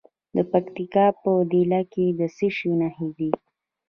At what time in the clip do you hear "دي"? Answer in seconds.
3.17-3.29